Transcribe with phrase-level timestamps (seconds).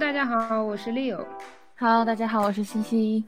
[0.00, 1.22] 大家好，我是 Leo。
[1.76, 3.24] Hello，大家好，我是西西。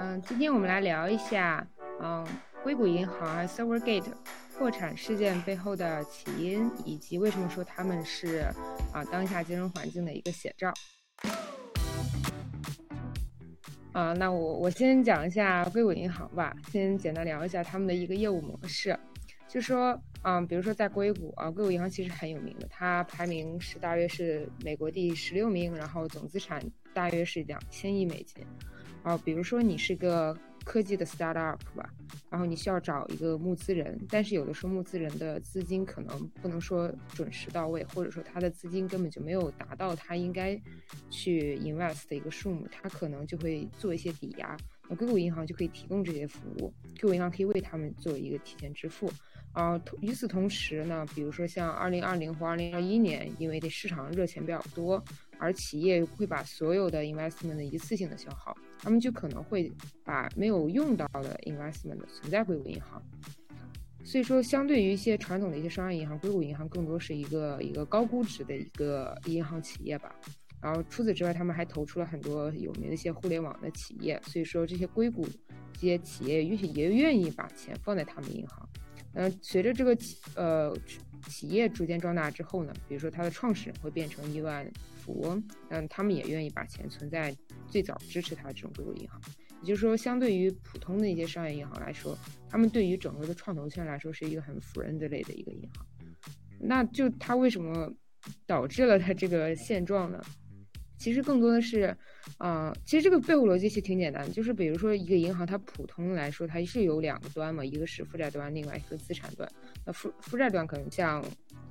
[0.00, 1.64] 嗯，今天我们来聊一下，
[2.02, 2.26] 嗯，
[2.64, 4.12] 硅谷银行啊 Silvergate
[4.58, 8.52] 破产事件背后的起因，以及为什么说他们是
[8.92, 10.74] 啊当下金融环境的一个写照。
[13.92, 18.98] 啊，那我我先讲一下硅谷银行吧，先简单聊一下他们的一个业务模式。
[19.46, 28.44] 就说，嗯，比如说在硅谷啊，硅谷银行其实很有名的，它排名是大约是美国第十六名，然后总资产大约是两千亿美金。
[29.04, 31.88] 啊，比如说你是个科技的 startup 吧，
[32.28, 40.60] 然后你需要找一个募资人，但是有的时候募资人的资金可能不能说准时到位，或者说他的资金根本就没有达到他应该
[41.08, 44.54] 去 invest 的一个数目，他可能就会做一些抵押，
[44.88, 49.10] 那硅谷银行就可以提供这些服务，硅谷银行可以为他们做一个提前支付。
[49.58, 55.02] 啊，与此同时呢，比如说像二零二零或二零二一年，因为这市场热钱比较多，
[55.36, 59.68] 而企业会把所有的 investment 一次性的消耗，他们就可能会
[60.04, 63.02] 把没有用到的 investment 存在硅谷银行。
[64.04, 70.14] 所以说，相对于一些传统的一些商业银行，硅谷银行更多是一个一个高估值的一个银行企业吧。
[70.62, 75.26] 然后除此之外，他们还投出了很多有名的一些互联网的企业，所以说这些硅谷
[75.72, 78.68] 这些企业也也愿意把钱放在他们银行。
[79.18, 80.72] 嗯，随着这个企呃
[81.26, 84.64] 企业逐渐壮大之后呢，比如说它的创始人会变成亿万
[85.00, 89.20] 富翁，嗯，他们也愿意把钱存在最早支持他这种硅谷银行。
[89.60, 92.16] 也就是说，相对于普通的一些商业银行来说，
[92.48, 95.84] 他们对于整个的创投圈来说是一个很 friend 类的一个银行。
[96.60, 97.92] 那就它为什么
[98.46, 100.22] 导致了它这个现状呢？
[100.98, 101.96] 其实更多的是，
[102.38, 109.48] 啊，其实这个背后逻辑其实挺简单，就是比如说一个银行，它普通来说它是有两个端嘛，一个是负债端，另外一个资产端。
[109.86, 111.24] 那负负债端可能像，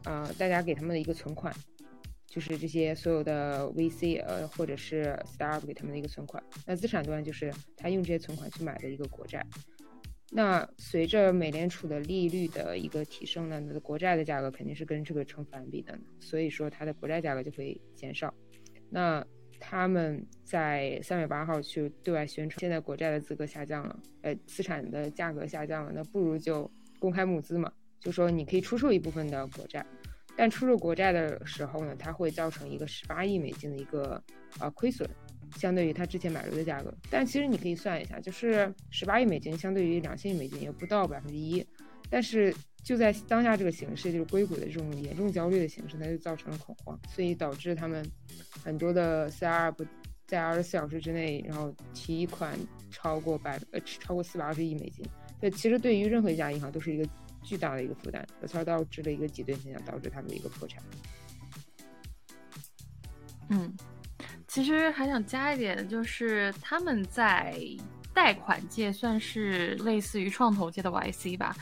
[0.06, 1.54] 呃，大家给他们的一个存款，
[2.26, 6.42] 就是这些所有的 VC 呃或者是 startup 给他们的一个存款。
[6.66, 9.46] 那资产端就是他用这些存款去买的一个国债。
[10.30, 18.34] 那随着美联储的利率的一个提升呢，那国债的价格肯定是跟这个成反比的，所以说它的国债价格就会减少。
[18.90, 19.26] 那
[19.60, 29.86] 他们在三月八号去对外宣传，现在国债的资格下降了，呃，资产的价格下降了，那不如就公开募资嘛，就说你可以出售一部分的国债，
[30.36, 34.24] 但出售国债的时候呢，它会造成一个十八亿美金的一个
[34.60, 35.10] 呃亏损，
[35.56, 36.94] 相对于他之前买入的价格。
[37.10, 41.66] 但其实你可以算一下，就是十八亿美金相对于两千亿美金也不到百分之一，
[42.10, 42.54] 但是。
[42.84, 48.02] 就在当下这个形势，就是硅谷的这种严重焦虑的形势，它就造成了恐慌，所以导致他们
[48.64, 49.86] 很多的 CR 不
[50.26, 52.58] 在二十四小时之内，然后提款
[52.90, 55.06] 超过百呃超过四百二十亿美金。
[55.42, 57.06] 这其实对于任何一家银行都是一个
[57.44, 60.82] 巨大的一个负担，而导致了一个挤兑现象，导致他们的一个破产。
[63.50, 63.76] 嗯，
[64.48, 67.60] 其实还想加一点，就是他们在。
[68.18, 71.56] 贷款界算是类似于创投界的 YC 吧，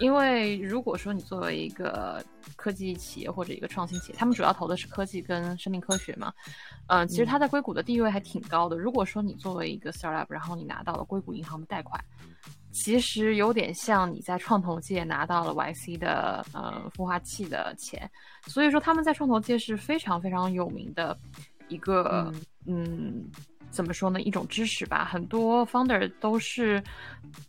[0.00, 2.24] 因为如果说你作为一个
[2.56, 6.32] 科技企业或者一个创新企业，他们主要投的是科技跟生命科学嘛，
[6.86, 8.78] 嗯，其实它在硅谷的地位还挺高的。
[8.78, 12.02] 如果说你作为一个 startup，然后你拿到了硅谷银行的贷款，
[12.72, 18.10] 其实有点像你在创投界拿到了 YC 的呃孵化器的钱，
[18.46, 21.14] 所以说他们在创投界是非常非常有名的
[21.68, 22.32] 一个
[22.64, 23.30] 嗯。
[23.70, 24.20] 怎么说呢？
[24.20, 26.82] 一种知识吧，很多 founder 都是，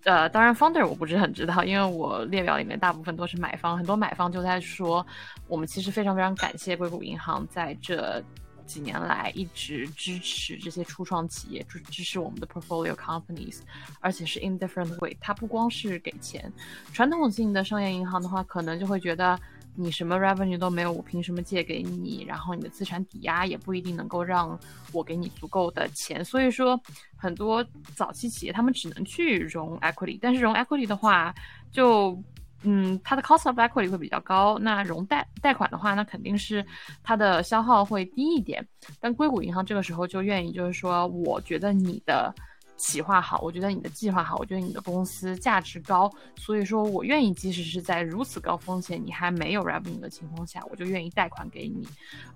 [0.03, 5.05] 呃，当然 founder 我不是很知道，因为我列表里面大部分都是买方，很多买方就在说，
[5.47, 8.23] 我们其实非常非常感谢硅谷银行在这
[8.65, 13.61] 几年来一直支持这些初创企业，支支持我们的 portfolio companies，
[13.99, 16.51] 而且是 in different way，它不光是给钱，
[16.93, 19.39] 传统性的商业银行的话，可能就会觉得。
[19.81, 22.25] 你什么 revenue 都没有，我凭什么借给你？
[22.27, 24.59] 然后你的资产抵押也不一定能够让
[24.91, 26.23] 我给你足够的钱。
[26.23, 26.77] 所以说，
[27.15, 31.33] 很多早期企业他们只能去融 equity，但是融 equity 的话，
[31.71, 32.21] 就
[32.63, 34.59] 嗯，它的 cost of equity 会比较高。
[34.59, 36.65] 那融贷贷款的话，那肯定是
[37.01, 38.67] 它的消耗会低一点。
[38.99, 42.35] 但硅谷银行这个时候就愿意，就是说，我觉得你的。
[42.79, 51.85] 企划好，我觉得你的计划好，我觉得你的公司价值高，所以说我愿意，即使是在如此高风险、你还没有 revenue 的情况下，我就愿意贷款给你。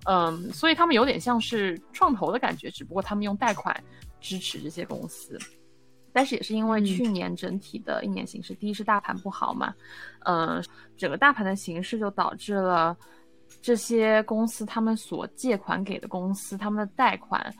[0.04, 3.74] 嗯，所以他们有点像是创投的感觉，只不过他们用贷款
[4.20, 5.38] 支持这些公司。
[6.12, 9.74] 但是也是因为去年整体的一年形势，第一是大盘不好嘛，
[10.26, 10.62] 嗯，
[10.96, 12.96] 整个大盘的形势就导致了
[13.62, 17.52] 这些公司他们所借款给的公司，他们的贷款。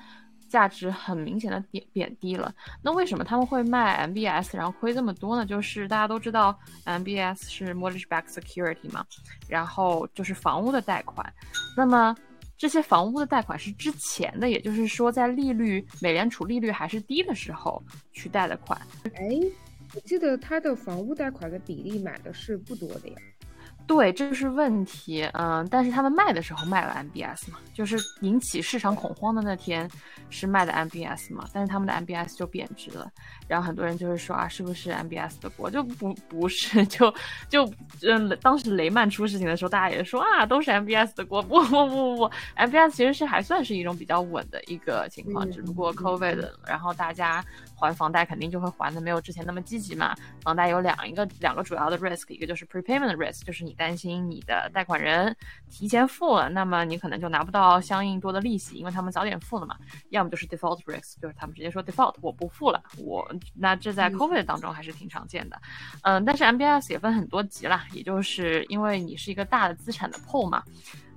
[0.55, 2.55] 价值很明显的贬贬低了。
[2.81, 5.45] 那为什么他们会卖 MBS，然后亏这么多呢？
[5.45, 9.05] 就是大家都知道 MBS 是 mortgage back security 嘛，
[9.49, 11.27] 然后就是房屋的贷款。
[11.77, 12.17] 那么
[12.57, 18.81] 这些房屋的贷款是之前的，也就是说在利率美联储利率还是低的时候去贷的款。
[19.17, 19.41] 哎，
[19.93, 23.17] 我记得他的房屋贷款的比例买的是不多的呀。
[23.87, 25.29] 对，这就是问题。
[25.35, 29.89] 嗯，但是他们卖的时候卖了 MBS 嘛，就是引起市场恐慌的那天
[30.31, 33.11] 是卖的 MBS 嘛，但是他们的 MBS 就贬值了。
[33.47, 35.71] 然后很多人就是说啊，是不是 MBS 的锅？
[35.71, 37.15] 就不不是，就
[37.49, 37.71] 就
[38.03, 41.43] 嗯，当时雷曼出事情的时候，大家也说啊，都是 MBS 的锅。
[41.43, 47.45] 不不不不不，MBS 其实是还算是一种比较稳的一个情况，只不过 COVID，然后大家。
[47.75, 50.15] 还房贷肯定就会还的没有之前那么积极嘛。
[50.43, 55.35] 房贷有两一个两个主要的 risk，一个就是 prepayment risk，就是你担心你的贷款人
[55.69, 59.77] 提前付了，那么你可能就拿不到相应多的利息，因为他们早点付了嘛。
[60.11, 62.83] 要么就是 default risk，就是他们直接说 default，我不付了。
[62.99, 65.61] 我那这在 COVID 当中还是挺常见的。
[66.03, 70.63] 嗯，但是 MBS 也分很多级啦，也就是因为你是一个大的资产的 pool 嘛，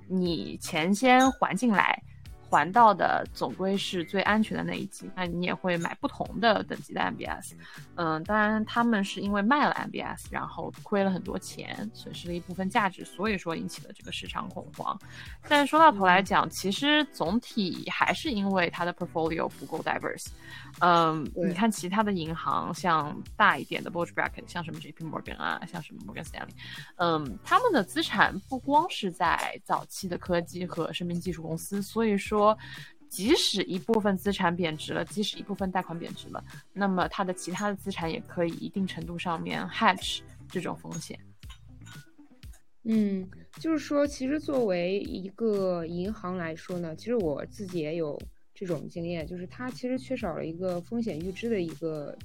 [0.08, 2.02] 你钱先还进来。
[2.48, 7.52] 还到的总归是最安全的那一级，那你也会买不同的等级的 MBS，
[7.96, 14.98] 嗯，当然他们是因为卖了 MBS，然后亏了很多钱，损失了一部分价值，所以说引起了这个市场恐慌。
[15.48, 20.28] 但是说到头来讲，其实总体还是因为它的 portfolio 不够 diverse。
[20.80, 26.54] 嗯，你看其他的银行，像大一点的 bulge bracket，像什么 JP Morgan 啊，像什么 Morgan Stanley，
[26.96, 32.56] 嗯，他们的资产不光是在早期的科技和生命技术公司，所以说，说
[33.08, 41.18] 即使一部分资产贬值了，即使一部分贷款贬值了，那么它的其他的资产也可以一定程度上面 hedge 这种风险。
[42.84, 48.16] 嗯，就是说，其实作为一个银行来说呢，其实我自己也有。
[48.60, 52.18] 这种经验就是它其实缺少了一个风险预知的一个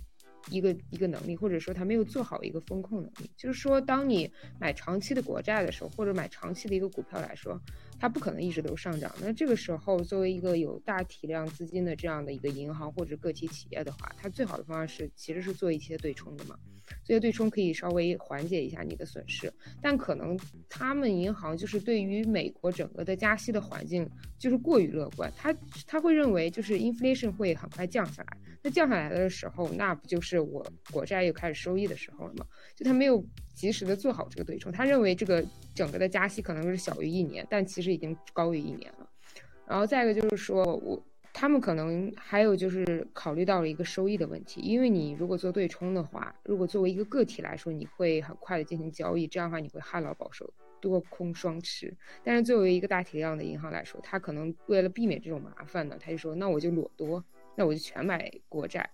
[0.49, 3.29] 一个一个能力，或者说它没有做好一个风控能力。
[3.37, 4.27] 就是说，当你
[4.59, 7.61] 买长期的国债的时候，或者买长期的一个股票来说，
[8.03, 9.09] 它不可能一直都上涨。
[9.21, 16.59] 那这个时候，作为一个有大体量资金的这样的一个银行或者个体企业的话，它最好的方式其实是做一些对冲的嘛。
[17.05, 19.49] 这些对冲可以稍微缓解一下你的损失，
[19.81, 24.05] 但可能他们银行就是对于美国整个的加息的环境
[24.37, 25.55] 就是过于乐观，他
[25.87, 32.45] 他会认为就是 inflation 会很快降下来，那降下来的时候，那不就是我国债又开始收益的时候了吗？
[32.75, 39.09] 就他没有及时的做好这个对冲，他认为这个整个的加息可能是小于一年，但其实已经高于一年了。
[39.65, 41.03] 然后再一个就是说我。
[41.35, 50.47] 他们可能还有就是考虑到了一个收益的问题，因为你如果做对冲的话，如果作为一个个体来说，你会很快的进行交易，这样的话你会旱涝保收，
[50.79, 51.91] 多空双持。
[52.23, 58.87] 但是作为一个大体量的银行来说，他可能为了避免这种麻烦呢，他就说那我就裸多，那我就全买国债，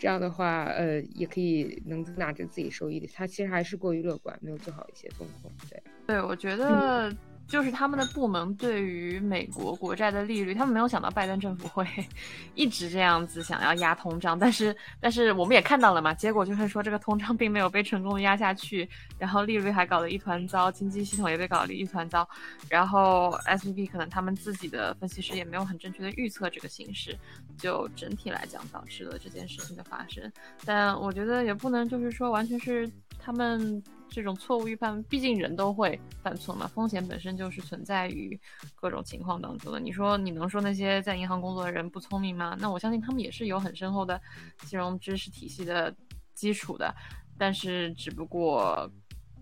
[0.00, 3.06] 这样的话，呃，也可以能增大着自己收益的。
[3.14, 5.52] 他其实还是过于乐观，没有做好一些风控。
[5.68, 7.14] 对，对，我觉得。
[7.50, 11.84] 就是他们的部门对于美国国债的利率，他们没有想到拜登政府会
[12.54, 18.88] 一直这样子想要压通胀，但是但是我们也看到了嘛，结果就是说这个通胀并没有被成功的压下去，
[19.18, 22.24] 然后利率还搞得一团糟，经济系统也被搞得一团糟，
[22.68, 27.18] 然后 S V B 可能他们自己的分析师也没有很正确的预测这个形势，
[27.60, 30.32] 就整体来讲导致了这件事情的发生，
[30.64, 33.82] 但我觉得也不能就是说完全是他们。
[34.12, 38.36] 这种错误预判，毕竟人都会犯错嘛，风险本身就是存在于
[38.74, 39.78] 各种情况当中的。
[39.78, 42.56] 你说你能说那些在银行工作的人不聪明吗？
[42.58, 44.20] 那我相信他们也是有很深厚的
[44.66, 45.94] 金融知识体系的
[46.34, 46.92] 基础的，
[47.38, 48.90] 但是只不过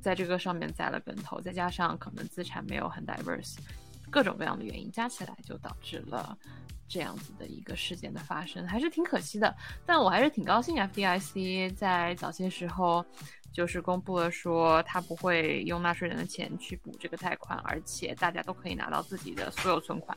[0.02, 3.56] 在这个上面栽了跟头，再加上可能资产没有很 diverse，
[4.10, 6.37] 各种各样的原因加起来，就导致了
[6.88, 9.54] 这样子的一个事件的发生，还是挺可惜的。
[9.87, 13.04] 但我还是挺高兴，FDIC 在早些时候。
[13.50, 20.16] 就是公布了说，他不会用纳税人的钱去补这个贷款，而且大家都可以拿到自己的所有存款。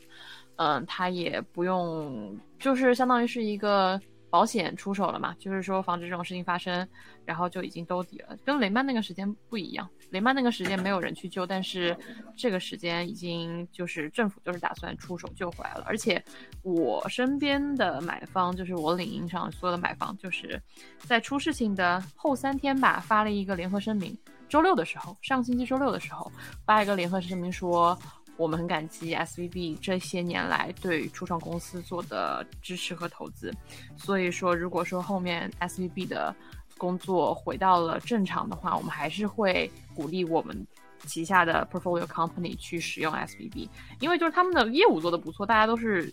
[0.58, 4.00] 嗯，他也不用，就是相当于是一个。
[4.32, 5.36] 保险出手了嘛？
[5.38, 6.88] 就是说防止这种事情发生，
[7.26, 8.36] 然后就已经兜底了。
[8.46, 11.96] 跟雷曼那个时间不一样，雷曼那个时间没有人去救，但是
[12.38, 15.84] 这个时间已经就是政府就是打算出手救回来了。
[15.86, 16.24] 而且
[16.64, 20.60] 我身边的买方，就是我领英上所有的买方，就是
[21.00, 24.18] 在出事情的后三天吧，发了一个联合声明。
[24.48, 26.32] 周六的时候，上星期周六的时候，
[26.66, 28.00] 发一个联合声明说。
[28.42, 33.54] 我们很感激 SVB 这些年来对初创公司做的支持和投资，
[33.96, 36.36] 所以说，如果说后面 SVB 的
[36.78, 40.66] 工作回到了正常的话，我们还是会鼓励我们
[41.06, 43.70] 旗下的 portfolio company 去使用 SVB，
[44.00, 46.12] 因为就是他们的业务做的不错，大家都是。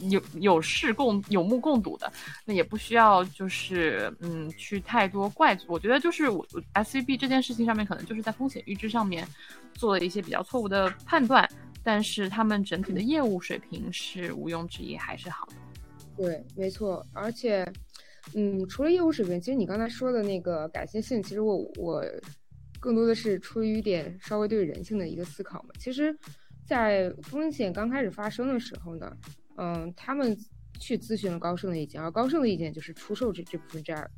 [0.00, 2.12] 有有事共有目共睹的，
[2.44, 5.66] 那也不需要就是嗯去太多怪罪。
[5.68, 9.26] 我觉得就是我 S C B 这件事情上面，可能就是在风险预知上面
[9.74, 11.48] 做了一些比较错误的判断，
[11.82, 15.54] 但是他们整体的业务水平是毋庸置疑还是好的。
[16.16, 17.66] 对，没错，而且，
[18.34, 22.04] 嗯，除了业务水平，其实你刚才说的那个改进性，其实我我
[22.78, 25.70] 更多的是出于一点稍微对人性的一个思考嘛。
[25.78, 26.16] 其实，
[26.64, 29.10] 在风险刚开始发生的时候呢，
[29.56, 30.36] 嗯，他们
[30.78, 34.08] 去咨询了高盛的意见，而高盛的意见就是出售这这部分债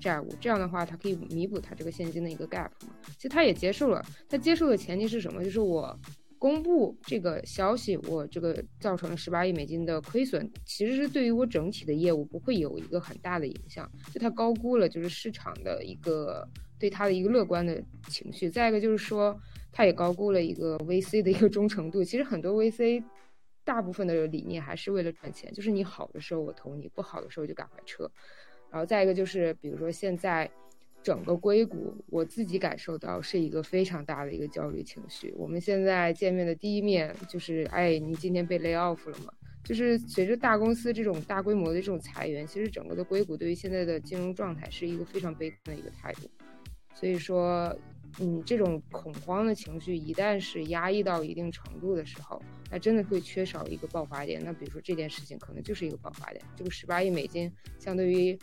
[0.00, 2.94] 债务，这样的话，它可以弥补它这个现金的一个 gap 嘛。
[3.16, 5.42] 其实他也接受了，他接受的前提是什么？
[5.44, 5.98] 就是我。
[6.40, 13.90] 公布这个消息，我这个造成了十八亿美金的亏损，其实是对于我整体的业务不会有一个很大的影响。
[14.14, 18.48] 就他高估了，就是市场的一个对他的一个乐观的情绪。
[18.48, 19.36] 再一个就是说，
[19.72, 22.04] 他也高估了一个 VC 的一个忠诚度。
[22.04, 23.02] 其实很多 VC
[23.68, 28.10] 大部分的理念还是为了赚钱，就是你好的时候我投你，不好的时候就赶快撤。
[28.70, 30.50] 然后再一个就是，比如说现在。
[31.00, 35.32] 整个硅谷，我自己感受到是一个非常大的一个焦虑情绪。
[35.38, 39.32] 我们现在见面的第一面就是，哎，你今天被 lay off 了吗？
[39.64, 46.28] 就是随着大公司这种大规模的这种裁员，其实整个的硅谷对于现在的金融状态是一个非常悲观的一个态度。
[46.94, 47.74] 所以说，
[48.20, 54.42] 嗯，这种恐慌的情绪一旦是压抑到一定程度的时候，那真的会缺少一个爆发点。
[54.44, 56.44] 那比如说这件事情可能就是一个爆发点。
[56.56, 58.38] 这个十八亿美金相对于。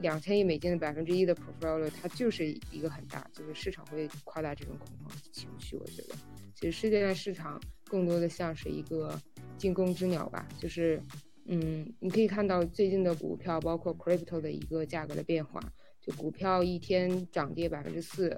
[0.00, 5.76] 两千亿美金的百分之一的 portfolio，它就是一个很大，就是市场会夸大这种恐慌情绪。
[5.76, 6.16] 我觉得，
[6.52, 9.16] 其实世界的市场更多的像是一个
[9.56, 11.00] 惊弓之鸟吧，就是，
[11.46, 15.60] 嗯，你可以看到最近的股票，包括 crypto 的一个价格的变化，
[16.00, 18.36] 就股票一天涨跌百分之四，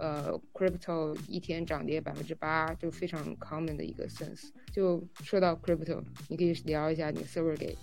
[0.00, 4.48] 呃，crypto 一天涨跌百分之八，就非常 common 的一个 sense。
[4.72, 7.76] 就说到 crypto，你可以聊一下你 Silvergate。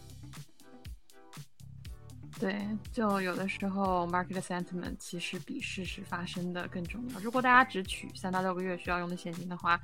[2.39, 2.55] 对，
[2.91, 7.19] 就有的时候 market sentiment 其实比事实发生的更重要。
[7.19, 9.79] 如果大家只取三到六个月需要用的现金的话，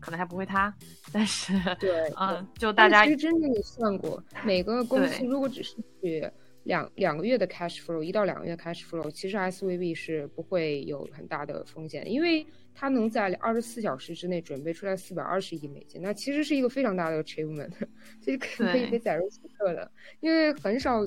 [0.00, 0.74] 可能还不会塌。
[1.12, 6.30] 但是，对，嗯，就大家其实真正的算过，每个公司如果只是取
[6.64, 17.70] 两两个月的 cash flow，一到两个月 cash flow，其实 SVB 是不会有很大的风险，因为它能在二十四小时之内准备出来四百二十亿美金，那其实是一个非常大的 achievement，
[18.20, 21.04] 这是可以被载入史册的，因为很少。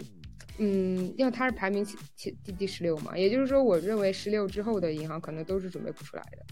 [0.57, 6.45] 嗯，因为它是排名前前第第十六嘛，也就是说，我认为十六之后的银行可能都是准备不出来的。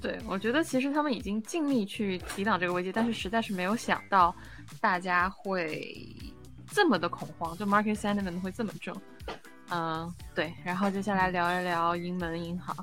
[0.00, 4.34] 对，我觉得其实他们已经尽力去抵挡这个危机，但是实在是没有想到
[4.80, 5.94] 大家会
[6.72, 8.96] 这么的恐慌，就 market sentiment 会这么重。
[9.70, 10.52] 嗯，对。
[10.64, 12.74] 然后接下来聊一聊银门银行，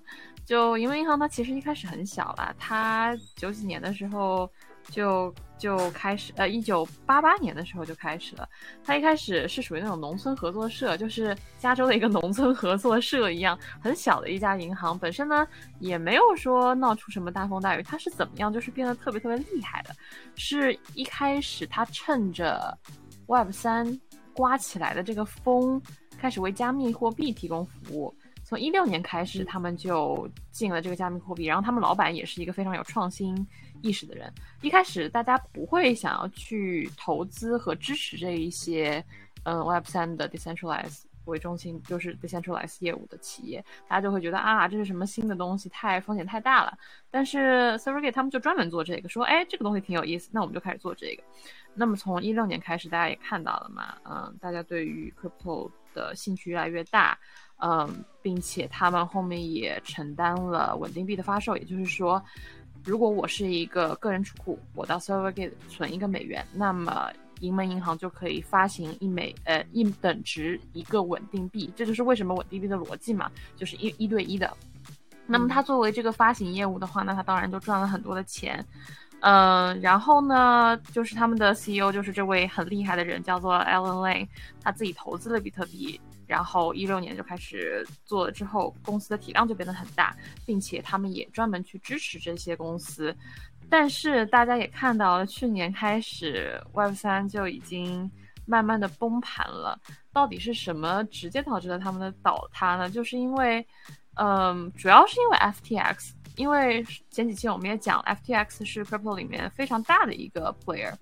[0.46, 4.50] 就银门银行它其实一开始很小了，它九几年的时候。
[4.90, 8.50] 就就开始，呃，一九八八年的时候就开始了。
[8.84, 14.98] 它一开始是属于那种农村合作社，就是加州的一个农村合作社一样，很小的一家银行。
[14.98, 15.48] 本身呢，
[15.80, 17.84] 也没有说闹出什么大风大雨。
[17.84, 19.94] 它是怎么样，就是变得特别特别厉害的？
[20.36, 22.76] 是一开始它趁着
[23.30, 24.00] Web 三
[24.34, 25.80] 刮起来的这个风，
[26.18, 28.14] 开始为加密货币提供服务。
[28.44, 33.48] 从一六年开始，他们就进了这个加密货币，然后他们老板也是一个非常有创新。
[33.82, 39.02] 意识的人，一开始大家不会想要去投资和支持这一些，
[39.44, 46.78] 嗯，Web 三的 decentralized 为中心，就是 decentralized 业务的企业，大家就会觉得啊，这是什么新的东西，太风险太大了。
[47.10, 51.24] 但是 Silvergate 他们就专门做这个，说，哎，这个东西挺有意思，那我们就开始做这个。
[51.74, 57.18] 那么从一六年开始，大家也看到了嘛，嗯，大家对于 crypto 的兴趣越来越大，
[57.58, 62.24] 嗯，并且他们后面也承担了稳定币的发售，也就是说。
[62.86, 67.12] 如果我是一个个人储户，我到 Silvergate 存一个美元，那么
[67.42, 74.56] 银门银行就可以发行一美呃一等值一个稳定币，这就是为什么稳定币的逻辑嘛，就是一一对一的。
[75.28, 78.66] 那么它作为这个发行业务的话，那它当然就赚了很多的钱。
[79.22, 84.28] 嗯，然后呢，就是他们的 CEO 就是这位很厉害的人，叫做 Alan Lane，
[84.64, 86.00] 他自己投资了比特币。
[86.26, 93.16] 然后一六年就开始做了，之后公司的体量就变得很大，并且他们也专门去支持这些公司。
[93.68, 98.10] 但是大家也看到了，去年开始 Web 三就已经
[98.46, 99.80] 慢慢的崩盘了。
[100.14, 102.88] 到底是什么直接导致了他们的倒塌呢？
[102.88, 103.66] 就是因为，
[104.14, 106.12] 嗯，主要是因为 FTX。
[106.40, 106.82] 因为
[107.12, 110.94] 前几期我们也讲，FTX 是 crypto 里面非常大的一个 player。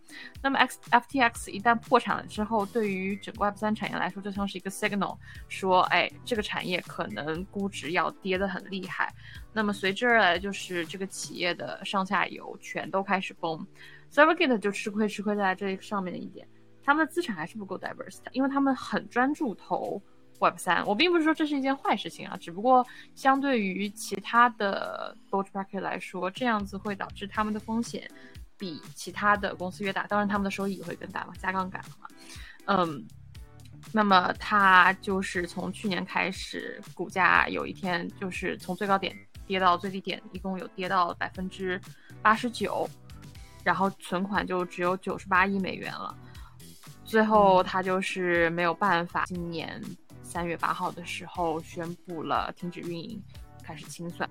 [0.42, 5.16] 那么 X FTX 一旦破产了之后，对于整个 Web 三产业来说，就像是一个 signal，
[5.48, 9.14] 说，哎，这个产业可能估值要跌得很厉害。
[9.54, 13.64] 那么随之而来就是这个企业的上下游全都开始崩。
[14.10, 16.48] s e r v e r g a t e 就吃亏，吃亏在这上面的一点，
[16.84, 20.02] 他们的资产还是不够 diverse，的因为他们很专注投
[20.40, 20.86] Web 三。
[20.86, 28.10] 我并不是说这是一件坏事情啊，只不过相对于其他的 bulge bracket 来说，这样子会导致他们的风险
[28.58, 32.08] 比其他的公司越大，当然他们的收益也会更大嘛，加杠杆了嘛。
[32.66, 33.08] 嗯，
[33.92, 39.16] 那么它就是从去年开始，股价有一天就是从最高点
[39.46, 41.80] 跌到最低点，一共有跌到百分之
[42.22, 42.90] 八十九，
[43.64, 46.16] 然后存款就只有九十八亿美元了。
[47.06, 49.82] 最后，他就是没有办法，今年
[50.24, 53.22] 三月八号的时候宣布了停止运营，
[53.64, 54.30] 开始清算。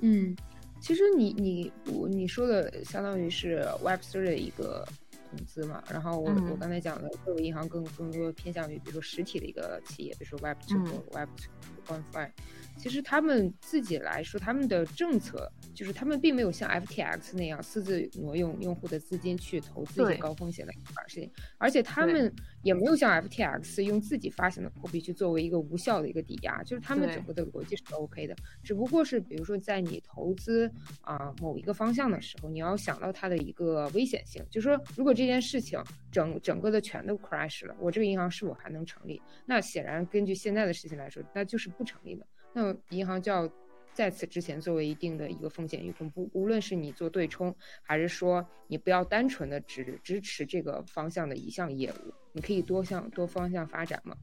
[0.00, 0.34] 嗯，
[0.80, 4.86] 其实你你我你说的相当于是 Web Three 的一个
[5.30, 11.79] 投资嘛，然后我我刚才讲的，各个银行更更多偏向于比如说实体的一个企业，比如说 Web2 或 Web2 One
[12.12, 12.30] Five。
[12.76, 20.72] 其实他们自己来说，他们的政策就是他们并没有像 FTX 那样私自挪用用户的资金去投资一些高风险的
[21.06, 22.32] 事情，而且他们
[22.62, 28.34] 也没有像 FTX 用自己发行的货币去作为一个无效的一个抵押，就是他们整个的逻辑是 OK 的。
[28.62, 30.70] 只不过是比如说在你投资
[31.02, 35.78] 啊某一个方向的时候，你要想到它的一个危险性，就是说如果这件事情
[36.10, 39.20] 整整个的全都 crash 了，我这个银行是否还能成立？
[39.44, 42.26] 那显然根据现在的事情来说，那就是不成立的。
[42.52, 43.50] 那么银行就要
[43.94, 54.14] 在此之前作为一定的一个风险预控，不无论是你做对冲，还是说你不要单纯的只支持这个方向的一项业务，你可以多向多方向发展嘛。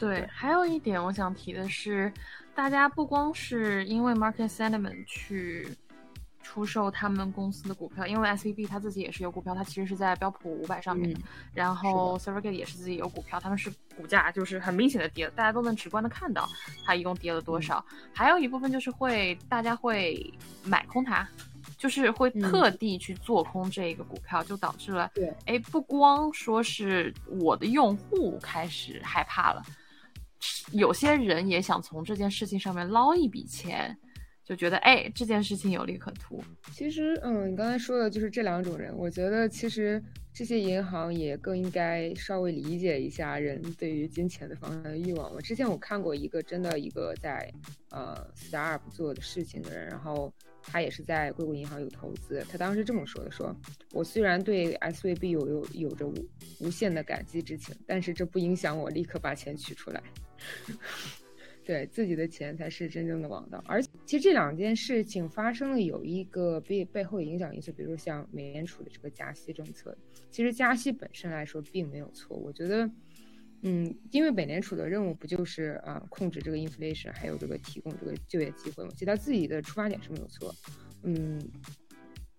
[0.00, 2.12] 对，还有一点我想提的是，
[2.56, 5.68] 大家不光是因为 market sentiment 去。
[6.42, 11.20] 出售他们公司的股票，因为 S V B 它自己也是有股票，它其实是在标普五百上面的。
[11.52, 16.48] 然后 Silvergate 也是自己有股票，他们是股价就是很明显的跌，大家都能直观的看到
[16.84, 17.84] 它一共跌了多少。
[18.14, 20.32] 还有一部分就是会大家会
[20.64, 21.28] 买空它，
[21.76, 29.62] 就是会特地去做空这个股票，就导致了对，哎，不光说是我的用户开始害怕了，
[30.72, 33.98] 有些人也想从这件事情上面捞一笔钱。
[34.48, 36.42] 就觉得哎，这件事情有利可图。
[36.72, 38.96] 其实，嗯，你刚才说的就是这两种人。
[38.96, 40.02] 我觉得其实
[40.32, 45.30] 这些银行也更应该稍微理解一下人对于金钱的方向的欲望。
[45.34, 47.52] 我之前我看过一个真的一个在
[47.90, 52.42] 呃 startup 做的事情的人，然后他也是在硅谷银行有投资。
[52.50, 53.54] 他当时这么说的：说
[53.92, 56.14] 我虽然对 SVB 有有有着无
[56.60, 60.02] 无限的感激之情，但是这不影响我立刻把钱取出来。
[61.68, 69.94] 对自己的钱才是真正的王道，而其实这两件事情发生了有一个背背后影响因素，比如像美联储的这个加息政策，
[70.30, 72.34] 其实加息本身来说并没有错。
[72.38, 72.90] 我觉得，
[73.60, 80.54] 嗯，因为美联储的任务不就是啊控制这个 inflation，还有这个提供这个就业机会嘛，其实他自己的出发点是没有错，
[81.02, 81.38] 嗯。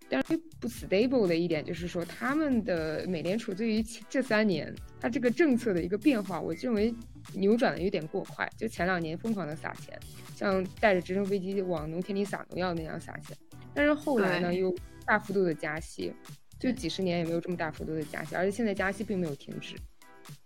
[0.10, 6.94] 但是不 stable 的一点就是说，他们的美联储对于这三年它这个政策的一个变化，我认为
[7.34, 8.50] 扭转的有点过快。
[8.58, 9.98] 就前两年疯狂的撒钱，
[10.36, 13.38] 像带着直升飞机往农田里撒农药那样撒钱，
[13.74, 16.12] 但是后来呢又大幅度的加息，
[16.60, 19.76] 就几十年也没有这么大幅度的加息，而且现在加息并没有停止。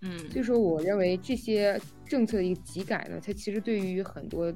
[0.02, 4.54] 嗯，所以说我认为这些政策的一个急改呢，它其实对于很多。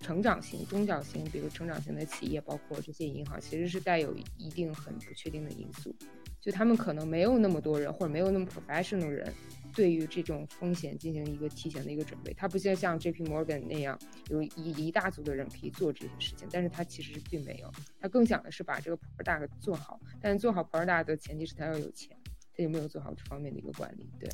[0.00, 5.94] 成长型、中小型，比如成长型的企业，包括这些银行，其实是带有一定很不确定的因素。
[6.40, 9.30] 就他们可能没有那么多人，或者没有那么 professional 人，
[9.74, 12.32] 对于这种风险进行一个提前的一个准备。
[12.32, 13.98] 他不像像 J P Morgan 那样
[14.30, 14.50] 有一
[14.86, 17.70] 一大组的人可以做这些事情，但是他其实并没有。
[18.00, 22.16] 他更想的是把这个 product 做好，但是做好 product 的前提是他要有钱，
[22.58, 24.10] 他有没有做好这方面的一个管理？
[24.18, 24.28] 对，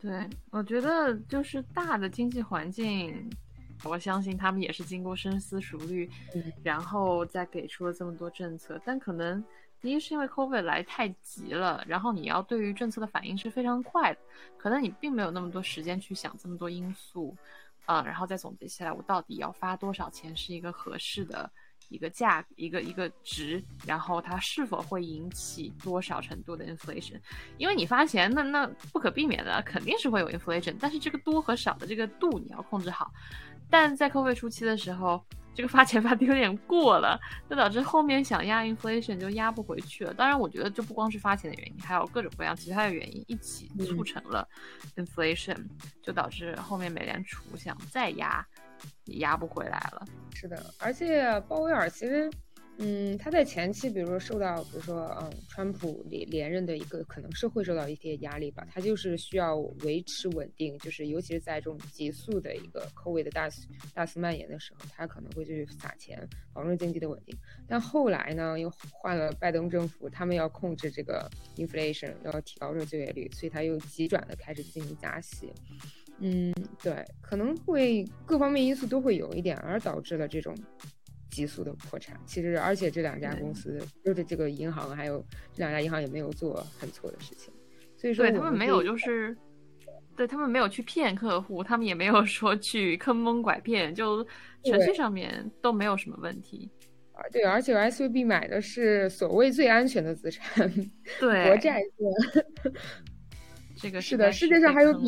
[0.00, 3.30] 对，我觉得就是大的经济环境。
[3.82, 6.10] 我相信他们也是经过深思熟虑，
[6.62, 8.80] 然后再给出了这么多政策。
[8.82, 9.44] 但可能
[9.78, 14.20] 第一是因为 COVID 来太急了，然后你要对于政策的反应是非常快的，
[14.56, 17.36] 可能你并没有那么多时间去想这么多因素，
[17.84, 21.52] 啊，然后再总结下来，我到底要发多少钱是一个合适的。
[21.94, 27.20] 一个价，一个一个值，然后它是否会引起多少程度的 inflation？
[27.56, 33.12] 因为你发钱，那那不可避免的肯定是会有 inflation，但是这个多和少的这个度你要控制好。
[33.70, 40.12] 但在 COVID 初期的时候，这个发钱发的有点过了，就导致后面想压 inflation 就压不回去了。
[40.12, 44.46] 当然，我觉得这不光是发钱的原因，还有各种各样其他的原因一起促成了
[44.96, 45.56] inflation，
[46.02, 48.44] 就导致后面美联储想再压。
[49.04, 50.04] 也压不回来了。
[50.34, 52.30] 是的，而且鲍威尔其实，
[52.78, 58.66] 嗯，他在前期，比如说受到，比如说，嗯，川普连连任的一个，可能是会受到一些压力吧。
[58.68, 63.48] 他就是需要维持稳定，就是尤其是在这种急速的一个 COVID 的大
[63.94, 67.38] 大肆蔓延的时候，他可能会去撒钱，保证经济的稳定。
[67.68, 75.52] 但后来呢，又换了拜登政府，他们要控制这个 inflation，要提高这个就业率，所以他又急转的开始进行加息。
[76.18, 80.54] 嗯，对，可能会各方面因素都会有一点，而导致了这种
[81.30, 82.18] 急速的破产。
[82.26, 85.18] 其实，而且这两家公司，就是这个银行，还有
[85.52, 87.52] 这两家银行也没有做很错的事情，
[87.96, 89.36] 所以说对他们没有就是。
[90.16, 94.24] 对他们没有去骗客户，他们也没有说去坑蒙拐骗，就
[94.62, 96.70] 程序上面都没有什么问题。
[97.14, 100.72] 啊，对，而且 S V B 买的是所谓最安全的资产，
[101.18, 101.82] 对，国债
[103.76, 105.06] 这个是的，世界上还有比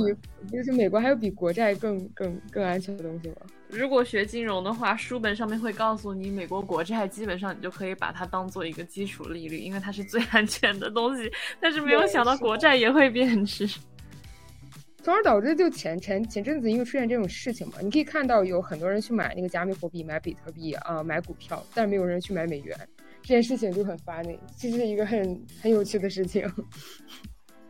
[0.51, 3.37] 就是美国还有比国债更更更安全的东西吗？
[3.69, 11.31] 如果学金融的话，书本上面会告诉你，美国国债基本上你就可以把它当做一个基础利率，因为它是最 安全的东西。
[11.61, 13.69] 但是没有想到国债也会贬值。
[15.03, 22.77] 从而导致，就前前前阵子因为出现这种事情嘛，你可以看到有很多人去买那个加密货币，买比特币啊，买股票，但是没有人去买美元，
[23.23, 26.45] 这件事情就很 funny，这是一个很很有趣的事情。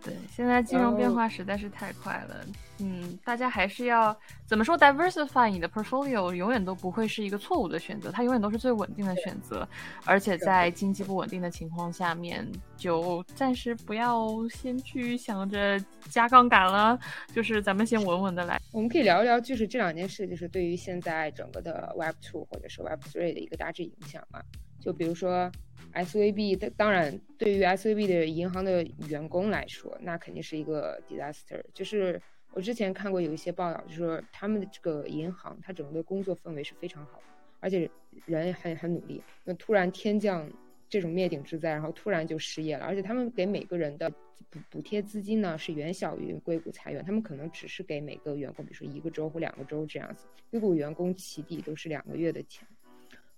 [0.07, 2.47] 对，现在金融变化实在是太快了。
[2.79, 4.17] 嗯，大家还是要
[4.47, 9.69] 怎么说？diversify 你的 portfolio 永远都不会是一个错误的选择，它永远都是最稳定的选择。
[10.05, 16.97] 而且在经济不稳定的情况下面，就暂时不要先去想着加杠杆了，
[17.35, 18.61] 就是咱们先稳稳的来。
[18.71, 24.41] 我们可以聊一聊，就是这两件事，就是对于现在整个的 Web Two 或者是 Web Three 的一个大致影响嘛？
[24.81, 25.51] 就比如说。
[25.93, 31.63] S V B 的当然，对于 S V B 的银行的员工来说，那肯定是一个 disaster。
[31.73, 32.21] 就是
[32.53, 37.25] 我之前看过有一些报道，就说他们的这个银行，它整个的工作氛围是非常好的，
[37.61, 37.91] 而且
[38.27, 39.23] 人很很努力。
[39.45, 40.51] 那突然天降
[40.89, 44.09] 这种灭顶之灾，然后突然就失业了，而且他们给每个人的
[44.51, 52.67] 补补贴资金呢是远小于硅谷裁员，他们可能只是给每个员工，比如说一个周或两个周这样子，硅谷员工起底都是两个月的钱。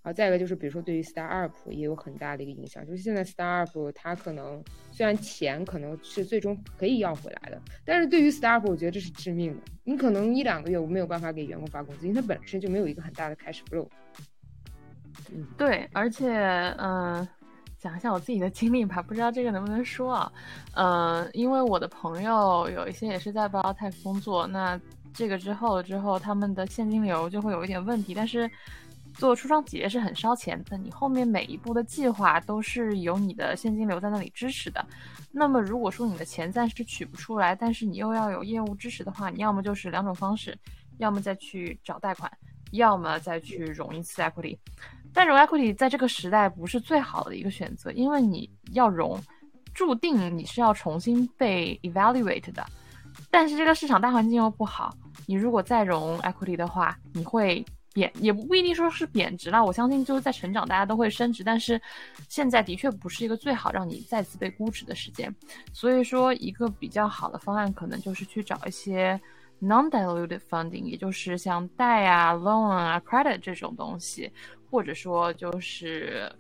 [0.01, 9.61] 好，再一个就是，比如说对于 startup 也有很大的一个影响，就是现在 startup 它可能虽然钱可能是最终可以要回来的，但是对于 startup 我觉得这是致命的。
[9.83, 13.89] 你可能一两个月我没有办法给员工发工资，因为它本身就没有一个很大的 cash flow。
[15.33, 16.33] 嗯，对，而且
[16.79, 17.27] 嗯，
[17.77, 20.33] 讲一下我自己的经历吧，不知道这个能不能说啊？
[20.75, 24.81] 嗯，因为我的朋友有一些也是在 biotech 工作，那
[25.13, 28.49] 这个之后之后他们的现金流就会有一点问题，但是。
[29.19, 34.83] 做初创企业是很烧钱的，你后面每一步的计划都是有你的现金流在那里支持的。
[35.33, 40.57] 那么如果说你的钱暂时取不出来，但是你又要有业务支持的话，你要么就是两种方式，
[40.99, 42.31] 要么再去找贷款，
[42.71, 44.57] 要么再去融一次 equity。
[45.13, 49.21] 但融 equity 在这个时代不是最好的一个选择，因为你要融，
[49.75, 52.65] 注定你是要重新被 evaluate 的。
[53.33, 54.95] 但是这个市场大环境又不好，
[55.27, 57.67] 你如果再融 equity 的话，你会。
[57.99, 61.43] 贬也不一定说是贬值了，我相信就是在成长，大家都会升值。
[61.43, 61.81] 但是
[62.29, 65.35] 现在的确不是一个最好让你再次被估值的时间，
[65.73, 69.21] 所以说一个比较好的方案可能就是去找一些
[69.61, 74.31] non-diluted funding，也就是像贷啊、loan 啊、credit 这种东西，
[74.71, 76.33] 或者说就是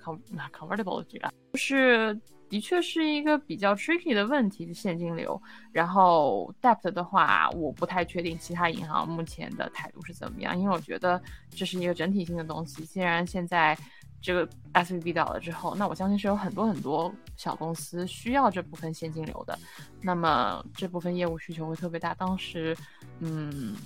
[0.53, 1.19] convertible，就
[1.55, 2.19] 是。
[2.51, 5.39] 的确是一个比较 tricky 的问题，现金流。
[5.71, 12.87] 然后 debt 的话，我不太确定其他银行目前的态度是怎么样，因为我觉得这是一个整体性的东西。
[12.87, 13.77] 既然现在
[14.21, 19.59] 这个 S V B 倒了之后，那我相信是有很多很多小公司需要这部分现金流的，
[20.01, 22.15] 那么这部分业务需求会特别大。
[22.15, 22.77] 当时，
[23.21, 23.77] 嗯，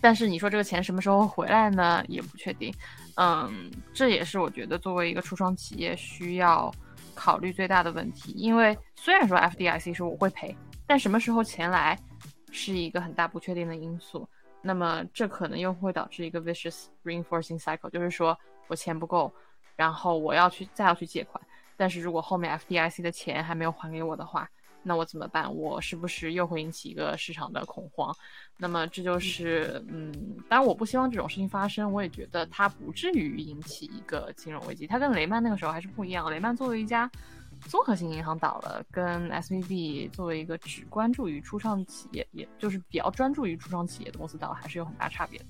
[0.00, 2.04] 但是你说这个钱什么时候回来呢？
[2.08, 2.72] 也不确定。
[3.16, 6.72] 嗯，这也是我觉得作为一个初创企业需要。
[7.16, 10.52] 考虑最大的问题，因为虽然说 FDIC 说我会赔，
[10.84, 11.96] 但什么时候钱来
[12.50, 14.28] 是一个很大不确定的因素。
[14.60, 19.32] 那么这可能又会导致一个 vicious reinforcing cycle，就是说我钱不够，
[19.76, 21.42] 然后我要去再要去借款，
[21.76, 24.48] 但是如果后面 FDIC 的钱还没有还给我的话。
[24.86, 25.50] 那我怎么办？
[25.56, 28.14] 我是不是又会引起一个市场的恐慌？
[28.58, 30.12] 那么这就是，嗯，
[30.46, 34.86] 当然我不希望这种事情发生，我也觉得它不至于引起一个金融危机。
[34.86, 36.30] 它跟雷曼那个时候还是不一样。
[36.30, 37.10] 雷曼作为一家
[37.62, 45.46] 综合性银行倒了，跟 S V B 作为一个只关注于初创企业，也就是比较专注于初创企业的公司倒了，还是有很大差别的。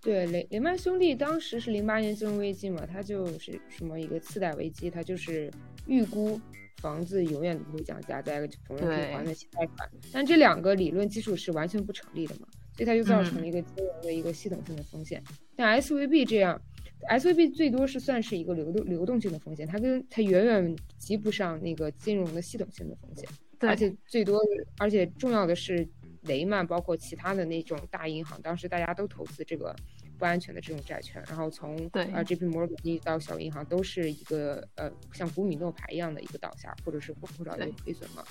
[0.00, 5.50] 对，雷雷曼兄弟当时是零八年金融危机嘛，它就是什么一个次贷危机，它就是
[5.86, 6.40] 预估。
[6.80, 15.20] 房子永远不会降价，再一个穷人可以还得起贷款，但这两个理论基础是完全不成立的嘛，所以它就造成了一个金融的一个系统性的风险。
[15.56, 16.62] 像 S V B 这样
[17.08, 24.38] ，S V B 最多是算是一个流动流动性的风险，它跟它远远及不上那个金融的系统性的风险，而且最多，
[24.78, 25.84] 而且重要的是
[26.28, 29.74] 雷曼包括其他的那种大银行，当时大家都投资这个。
[30.18, 38.24] 不安全的这种债券，然后从对啊 JP Morgan 到小银行都是一个呃像古米诺牌一样的一个倒下，或者是或多或少有亏损嘛。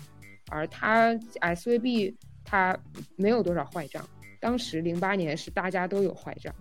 [0.49, 2.77] 而它 SVB 它
[3.15, 4.05] 没有多少坏账，
[4.41, 6.53] 当时零八年是大家都有坏账，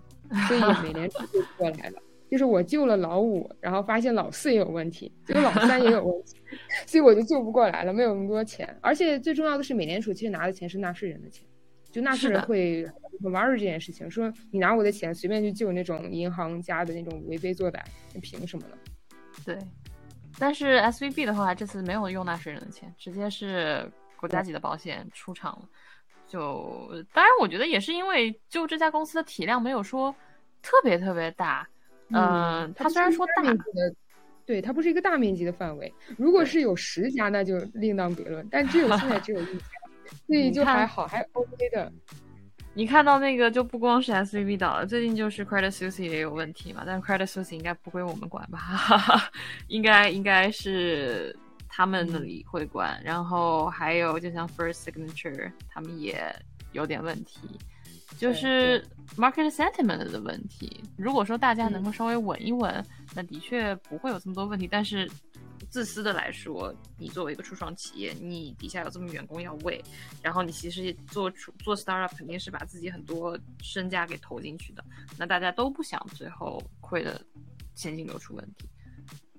[0.47, 2.01] 所以美联储就过来了。
[2.31, 6.37] 就是我救了老五，然后发现老四也有问题，结果老三也有问题，
[6.87, 8.77] 所以我就救不过来了，没有那么多钱。
[8.81, 11.47] 而且最重要的是，美联储其实拿的钱是纳税人的钱，
[11.91, 12.85] 就纳税人会
[13.23, 17.81] 会玩这件事情，说你拿我的钱随便去救那种银行家的那种为非作歹，
[18.13, 18.77] 你凭什么呢？
[19.45, 19.59] 对。
[20.39, 25.69] 但是 S V B 的话，这次没有用纳税人的钱，直接是国家级的保险出场了。
[26.29, 30.15] 就当然，我觉得也是因为就这家公司的体量没有说
[30.61, 31.67] 特别特别大。
[32.11, 33.43] 嗯，它虽然说大，
[34.45, 35.93] 对，它不是一个大面积的范围。
[36.17, 38.47] 如果是有十家，那就另当别论。
[38.51, 39.65] 但只有现在只有一家，
[40.27, 41.93] 所 以就还好，还 OK 的。
[42.75, 46.85] 你看到那个就不光是 S V B 倒了，最近就是 Credit Suisse 也有问题嘛。
[46.87, 48.61] 但 Credit Suisse 应该不归我们管吧？
[49.69, 51.35] 应该应该是
[51.69, 53.01] 他们那里会管。
[53.03, 56.23] 然后还有就像 First Signature，他们也
[56.73, 57.59] 有点问题。
[58.19, 58.83] 就是
[59.17, 60.83] market sentiment 的问题。
[60.97, 64.67] 如果说大家能够稍微稳一稳，那的确不会有这么多问题。
[64.67, 65.11] 但是
[65.69, 69.83] 自私的来说，你作为一个初创企业，你底下有这么员工要喂，
[70.23, 74.85] 然后你其实做出做 startup 肯定是把自己很多身家给投进去的。
[75.19, 77.21] 那大家都不想最后亏的
[77.75, 78.69] 现金流出问题。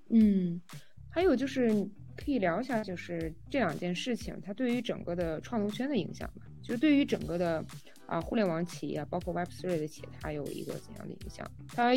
[0.09, 0.61] 嗯，
[1.09, 1.69] 还有就是
[2.15, 6.45] 可以聊一下，就是这两件事情它对于整个的创投圈的影响吧。
[6.61, 7.63] 就是对于整个的。
[8.07, 11.45] 啊，互联网企业包括 Web3 的企业，它有一个怎样的影响？
[11.67, 11.91] 它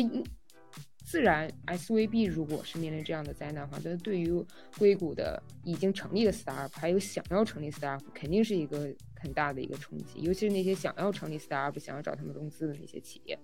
[1.03, 4.31] 自然 SVB 如果是面临这样的灾难的话，那对于
[4.77, 10.21] 硅谷的已经成立的 startup，还有想要成立 startup，肯定是一个很大的一个冲击。
[10.21, 13.37] 尤其是那些想要成立 startup、想要找他们融资的那些企业，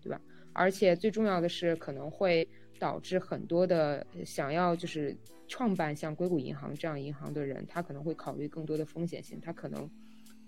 [0.00, 0.20] 对吧？
[0.52, 2.48] 而且最重要的是，可能会
[2.78, 5.16] 导致很多的想要就是
[5.48, 9.90] 创办像硅谷银行这样银行的人，他可能会考虑更多的风险性，他可能。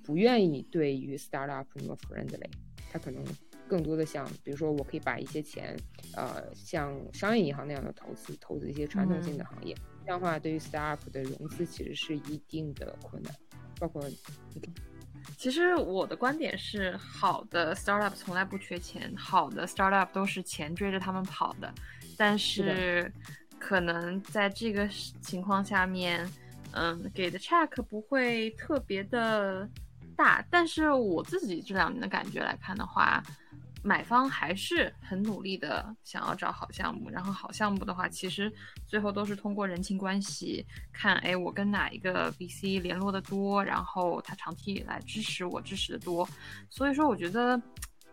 [0.05, 2.51] 不愿意对于 startup 那么 friendly，
[2.93, 3.25] 他可能
[3.67, 5.75] 更多的像，比如说我可以把一些钱，
[6.15, 9.75] 呃，像商业银行那样的投资，投资一些传统性的行业。
[10.05, 13.35] 这样的话，对于 startup 的融资其实是一定的困难。
[13.81, 14.03] 包括，
[15.39, 21.73] 其实我的观点是，好的 startup 从来不缺钱，好的 startup 都是钱追着他们跑的。
[22.17, 23.11] 但是，
[23.59, 24.87] 可能在这个
[25.23, 26.31] 情况下面，
[26.73, 29.67] 嗯，给的 check 不会特别的。
[30.15, 33.23] 大，但是我自己这两年的感觉来看的话，
[33.83, 38.51] 买方还是很努力的想要找好项目，然后好项目的话，其实
[38.87, 46.27] 最后都是通过人情关系看，哎，我跟哪一个 VC 联络的多，然后他长期以来支持我支持的多，
[46.71, 47.61] 所以说我觉得，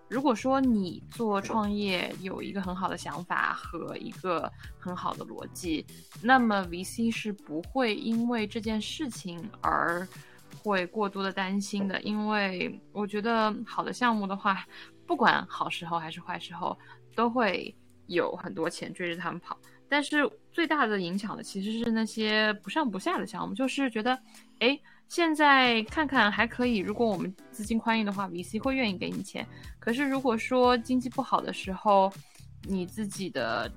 [0.10, 5.86] 如果说你做创业有一个很好的想法和一个很好的逻辑，
[6.22, 10.06] 那么 VC 是不会因为这件事情而。
[10.64, 14.66] 会过多的担心的，因为我觉得好的项目的话，
[15.06, 16.78] 不管好时候还是坏时候，
[17.16, 17.76] 都会
[18.08, 19.58] 有很多钱追着他们跑。
[19.90, 24.18] 但是最大的影响的其实是那些不上不下的项目，就是觉得，
[24.60, 29.46] 哎，现在看看还可以，如果我们资金宽裕的话，VC 会愿意给你钱。
[29.80, 32.12] 可是如果说经济不好的时候，
[32.64, 33.70] 你自己的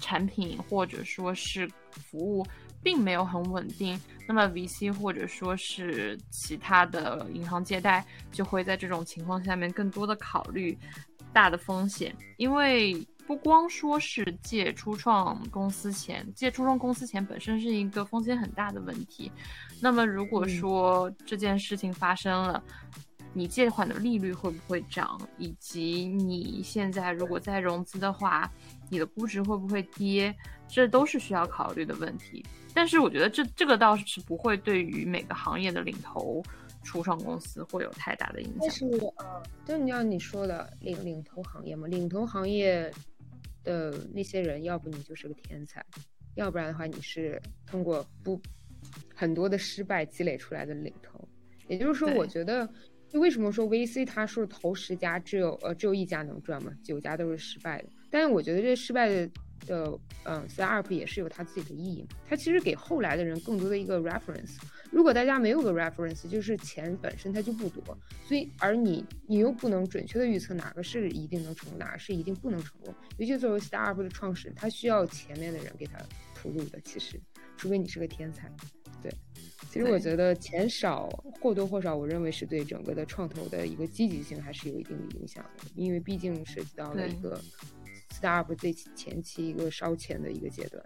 [0.00, 2.46] 产品或者说是服务。
[2.82, 10.76] 并没有很稳定，那么 VC 或者说是其他的银行借贷就会在这种情况下面更多的考虑
[11.32, 19.30] 大的风险，因为不光说是借初创公司钱，借初创公司钱本身是一个风险很大的问题。
[19.80, 22.62] 那么如果说这件事情发生了，
[23.32, 28.50] 你借款的利率会不会涨，以及你现在如果再融资的话，
[28.90, 30.34] 你的估值会不会跌，
[30.68, 32.44] 这都是需要考虑的问题。
[32.74, 36.42] 但是我觉得这这个倒是不会对于每个行业的领头
[36.82, 38.56] 初创公司会有太大的影响。
[38.60, 38.86] 但是
[39.18, 42.90] 呃，就你像你说的领领头行业嘛，领头行业
[43.62, 45.84] 的那些人，要不你就是个天才，
[46.34, 48.40] 要不然的话你是通过不
[49.14, 51.28] 很多的失败积累出来的领头。
[51.68, 52.68] 也就是说，我觉得
[53.08, 57.88] 就为什么说 VC 他是投十家只有呃只有一家能赚嘛，九家都是失败的。
[58.10, 59.30] 但是我觉得这失败的。
[59.66, 62.08] 的嗯，startup 也是有它自己的意义嘛。
[62.28, 64.56] 它其实给后来的人更多的一个 reference。
[64.90, 67.96] 如果大家没有个 reference，就是钱本身它就不多。
[68.26, 72.94] 所以，而你你又不能准确的预测哪个是一定能成功，哪个是一定不能成功。
[73.16, 75.98] 尤其作为 startup 的创始人，他需要前面的人给他
[76.34, 76.80] 铺路的。
[76.80, 77.20] 其实，
[77.56, 78.50] 除非你是个天才。
[79.02, 79.10] 对，
[79.68, 81.08] 其实我觉得钱少
[81.40, 87.40] 或多或少，我认为是对整个的创投的一个积极性还是有一定的影响的，因为毕竟涉及到了一个。
[88.22, 90.82] Startup 最前期一个烧钱的一个阶段，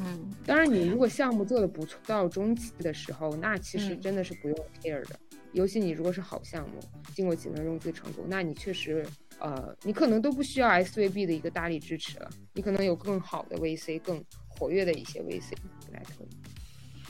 [0.00, 5.18] 嗯，当然你如果项目做的不错，到中期的时候，那其实真的是不用 care 的，
[5.52, 6.78] 尤其你如果是好项目，
[7.14, 9.06] 经过几轮融资成功，那你确实，
[9.38, 15.52] 呃，你可能都不需要 SVB 的一个大力支持了，你可能有更好的 VC，更活跃的一些 VC
[15.92, 16.26] 来投。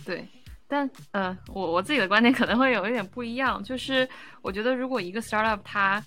[0.05, 0.27] 对，
[0.67, 4.09] 但呃，我我自己的观点可能会有一点不一样，就是
[4.41, 6.03] 我觉得如果一个 startup 它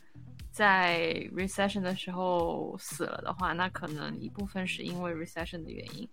[0.52, 6.08] 在 recession 的时候死了的话，那可能一部分是因为 recession 的原因。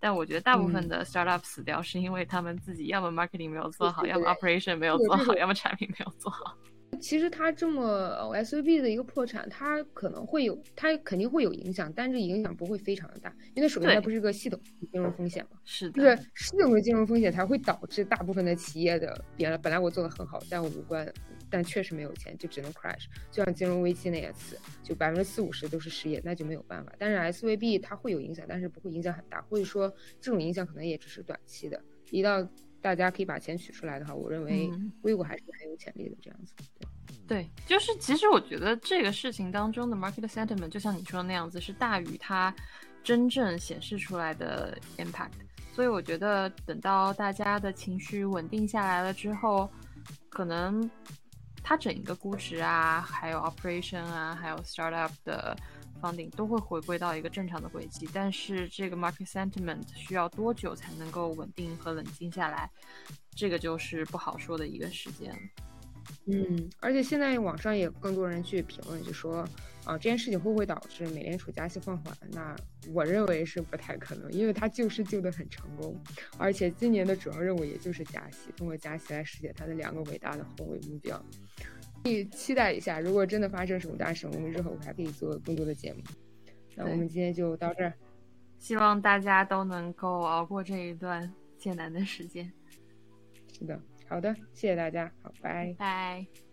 [0.00, 6.56] 但我觉得大部分的 startup 死掉是因为他们自己要么 marketing 没有做好，要么 operation 没有做好，要么产品没有做好。
[7.00, 14.60] 其实它这么 SVB 的一个破产，它可能会有，它肯定会有影响，但是影响不会非常的大，因为首先它不是个系统
[14.92, 21.04] 金融风险嘛，是的，就是系统的金融风险才会导致大部分的企业的，别了本来我做的很好，但我无关。
[21.54, 26.92] 但确实没有钱，就只能 crash，就像金融危机那一次，就百分之四五十都是失业，那就没有办法。
[26.98, 29.88] 但是 SVB 它会有影响，但是不会影响很大，或者说
[30.20, 31.80] 这种影响可能也只是短期的。
[32.10, 32.44] 一到
[32.80, 34.68] 大家可以把钱取出来的话，我认为
[35.00, 36.16] 硅谷还是很有潜力的。
[36.20, 36.54] 这样子，
[37.28, 42.52] 对，就是其实我觉得这个事情当中的 market sentiment 就像你说的那样子，是大于它
[43.04, 45.30] 真正显示出来的 impact。
[45.72, 49.70] 所以我觉得等到大家的情绪稳定下来了之后，
[50.28, 50.90] 可能。
[51.66, 55.56] 它整一个估值啊，还有 operation 啊，还有 startup 的
[56.02, 58.06] funding 都会回归到一个正常的轨迹。
[58.12, 62.70] 但是这个 market sentiment 需要多久才能够稳定和冷静下来，
[63.34, 65.34] 这个就是不好说的一个时间。
[66.26, 69.46] 嗯，而且现在网上也更多人去评论，就说
[69.84, 72.16] 啊，这件事情会不会导致美联储加息放缓？
[72.32, 72.56] 那
[72.92, 75.98] 我认为是不太可能，因为它救市救得很成功，
[76.38, 81.22] 而且今年的主要任务也就是加息，通过加息来实现它的两个伟大的宏伟目标。
[82.02, 86.00] 可以期待一下，如果真的发生什么大事，我们日后还可以做更多的节目。
[86.74, 87.94] 那我们今天就到这儿，
[88.58, 92.52] 希望大家都能够熬过这一段艰难的时间。
[93.52, 93.80] 是的。
[94.08, 96.43] 好的，谢谢大家，好，拜拜。